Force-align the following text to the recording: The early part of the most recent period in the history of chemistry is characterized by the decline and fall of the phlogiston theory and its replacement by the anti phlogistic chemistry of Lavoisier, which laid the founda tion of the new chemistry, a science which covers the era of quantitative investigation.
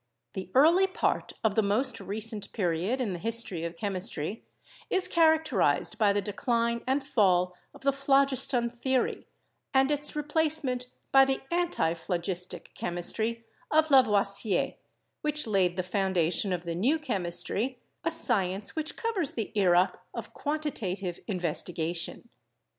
The 0.33 0.49
early 0.55 0.87
part 0.87 1.33
of 1.43 1.53
the 1.53 1.61
most 1.61 1.99
recent 1.99 2.51
period 2.53 2.99
in 2.99 3.13
the 3.13 3.19
history 3.19 3.63
of 3.63 3.75
chemistry 3.77 4.43
is 4.89 5.07
characterized 5.07 5.99
by 5.99 6.11
the 6.11 6.23
decline 6.23 6.83
and 6.87 7.05
fall 7.05 7.53
of 7.71 7.81
the 7.81 7.91
phlogiston 7.93 8.71
theory 8.71 9.27
and 9.75 9.91
its 9.91 10.15
replacement 10.15 10.87
by 11.11 11.25
the 11.25 11.41
anti 11.51 11.93
phlogistic 11.93 12.71
chemistry 12.73 13.45
of 13.69 13.91
Lavoisier, 13.91 14.73
which 15.21 15.45
laid 15.45 15.77
the 15.77 15.83
founda 15.83 16.33
tion 16.33 16.51
of 16.51 16.63
the 16.63 16.73
new 16.73 16.97
chemistry, 16.97 17.77
a 18.03 18.09
science 18.09 18.75
which 18.75 18.95
covers 18.97 19.35
the 19.35 19.51
era 19.55 19.93
of 20.15 20.33
quantitative 20.33 21.19
investigation. 21.27 22.27